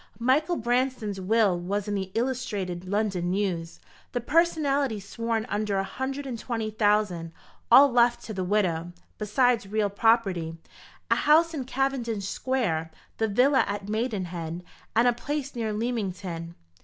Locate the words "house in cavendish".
11.15-12.27